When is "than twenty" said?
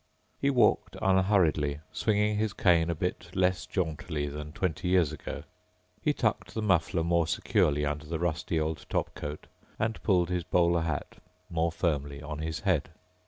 4.27-4.87